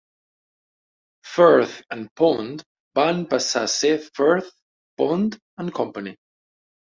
Firth 1.33 1.83
and 1.91 2.09
Pond 2.15 2.63
van 2.99 3.21
passar 3.33 3.61
a 3.65 3.69
ser 3.73 3.93
Firth, 4.07 4.49
Pond 5.03 5.39
and 5.59 5.71
Company. 5.81 6.15